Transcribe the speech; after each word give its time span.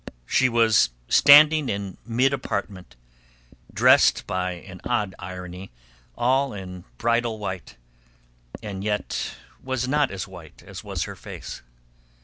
She 0.25 0.49
was 0.49 0.89
standing 1.09 1.69
in 1.69 1.99
mid 2.07 2.33
apartment, 2.33 2.95
dressed 3.71 4.25
by 4.25 4.53
an 4.53 4.81
odd 4.83 5.13
irony 5.19 5.69
all 6.17 6.53
in 6.53 6.85
bridal 6.97 7.37
white, 7.37 7.75
that 8.63 8.81
yet 8.81 9.35
was 9.61 9.87
not 9.87 10.09
as 10.09 10.27
white 10.27 10.63
as 10.63 10.83
was 10.83 11.03
her 11.03 11.15
face. 11.15 11.61